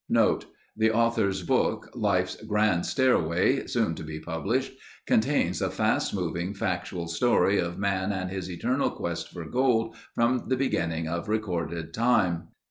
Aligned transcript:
Note. 0.09 0.47
The 0.75 0.89
author's 0.89 1.43
book, 1.43 1.91
Life's 1.93 2.35
Grand 2.45 2.87
Stairway 2.87 3.67
soon 3.67 3.93
to 3.93 4.03
be 4.03 4.19
published, 4.19 4.73
contains 5.05 5.61
a 5.61 5.69
fast 5.69 6.11
moving, 6.15 6.55
factual 6.55 7.07
story 7.07 7.59
of 7.59 7.77
man 7.77 8.11
and 8.11 8.31
his 8.31 8.49
eternal 8.49 8.89
quest 8.89 9.29
for 9.29 9.45
gold 9.45 9.95
from 10.15 10.45
the 10.47 10.57
beginning 10.57 11.07
of 11.07 11.29
recorded 11.29 11.93
time. 11.93 12.47